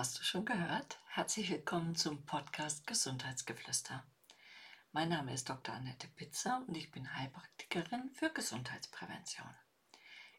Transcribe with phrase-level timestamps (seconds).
[0.00, 0.98] Hast du schon gehört?
[1.08, 4.02] Herzlich willkommen zum Podcast Gesundheitsgeflüster.
[4.92, 5.74] Mein Name ist Dr.
[5.74, 9.54] Annette Pitzer und ich bin Heilpraktikerin für Gesundheitsprävention.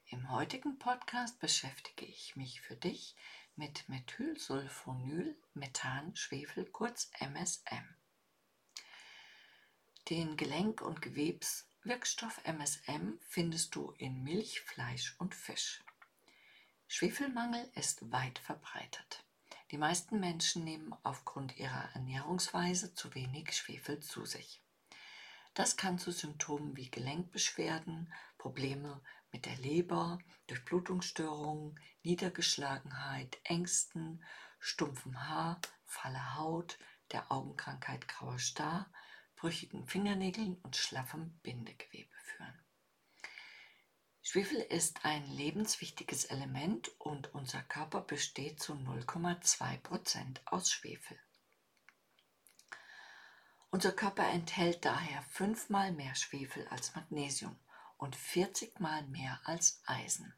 [0.07, 3.15] Im heutigen Podcast beschäftige ich mich für dich
[3.55, 7.85] mit Methylsulfonyl Methan Schwefel kurz MSM.
[10.09, 15.83] Den Gelenk- und Gewebswirkstoff MSM findest du in Milch, Fleisch und Fisch.
[16.87, 19.23] Schwefelmangel ist weit verbreitet.
[19.71, 24.61] Die meisten Menschen nehmen aufgrund ihrer Ernährungsweise zu wenig Schwefel zu sich.
[25.53, 29.01] Das kann zu Symptomen wie Gelenkbeschwerden, Probleme
[29.31, 34.21] mit der Leber, Durchblutungsstörungen, Niedergeschlagenheit, Ängsten,
[34.59, 36.77] stumpfem Haar, falle Haut,
[37.13, 38.91] der Augenkrankheit grauer Star,
[39.37, 42.70] brüchigen Fingernägeln und schlaffem Bindegewebe führen.
[44.31, 51.19] Schwefel ist ein lebenswichtiges Element und unser Körper besteht zu 0,2 Prozent aus Schwefel.
[53.71, 57.59] Unser Körper enthält daher fünfmal mehr Schwefel als Magnesium
[57.97, 60.33] und 40 mal mehr als Eisen.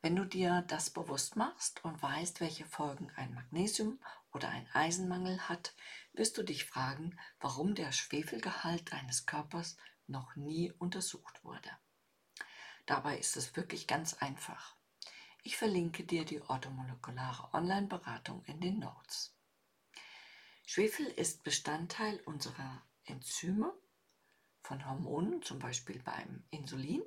[0.00, 4.00] Wenn du dir das bewusst machst und weißt, welche Folgen ein Magnesium
[4.32, 5.74] oder ein Eisenmangel hat,
[6.14, 11.70] wirst du dich fragen, warum der Schwefelgehalt deines Körpers noch nie untersucht wurde.
[12.86, 14.76] Dabei ist es wirklich ganz einfach.
[15.42, 19.36] Ich verlinke dir die orthomolekulare Online-Beratung in den Notes.
[20.64, 23.72] Schwefel ist Bestandteil unserer Enzyme,
[24.62, 27.02] von Hormonen, zum Beispiel beim Insulin,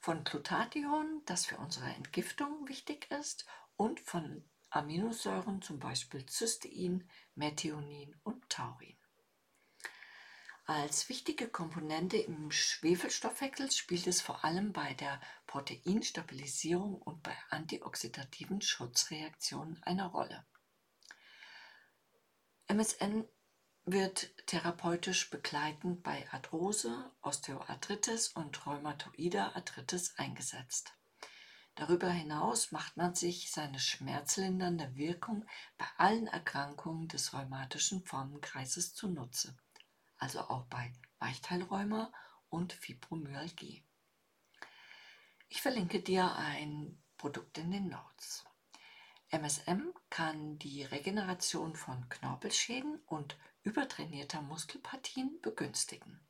[0.00, 3.46] von Glutathion, das für unsere Entgiftung wichtig ist,
[3.76, 8.96] und von Aminosäuren, zum Beispiel Cystein, Methionin und Taurin.
[10.64, 18.62] Als wichtige Komponente im Schwefelstoffwechsel spielt es vor allem bei der Proteinstabilisierung und bei antioxidativen
[18.62, 20.46] Schutzreaktionen eine Rolle.
[22.68, 23.28] MSN
[23.84, 30.92] wird therapeutisch begleitend bei Arthrose, Osteoarthritis und rheumatoider Arthritis eingesetzt.
[31.74, 35.44] Darüber hinaus macht man sich seine schmerzlindernde Wirkung
[35.76, 39.56] bei allen Erkrankungen des rheumatischen Formenkreises zunutze
[40.22, 42.12] also auch bei Weichteilrheuma
[42.48, 43.84] und Fibromyalgie.
[45.48, 48.44] Ich verlinke dir ein Produkt in den Notes.
[49.30, 56.24] MSM kann die Regeneration von Knorpelschäden und übertrainierter Muskelpartien begünstigen.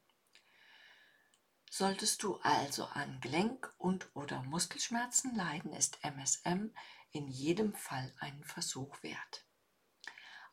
[1.70, 6.72] Solltest du also an Gelenk- und/oder Muskelschmerzen leiden, ist MSM
[7.10, 9.44] in jedem Fall einen Versuch wert.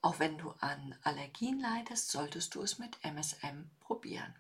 [0.02, 4.34] Auch wenn du an Allergien leidest, solltest du es mit MSM probieren.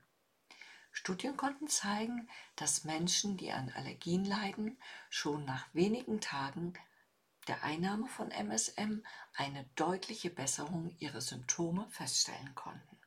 [0.91, 4.77] Studien konnten zeigen, dass Menschen, die an Allergien leiden,
[5.09, 6.73] schon nach wenigen Tagen
[7.47, 9.03] der Einnahme von MSM
[9.33, 12.97] eine deutliche Besserung ihrer Symptome feststellen konnten.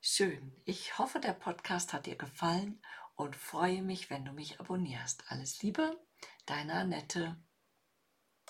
[0.00, 2.82] Schön, ich hoffe, der Podcast hat dir gefallen
[3.14, 5.24] und freue mich, wenn du mich abonnierst.
[5.28, 6.00] Alles Liebe,
[6.46, 7.36] deine Annette.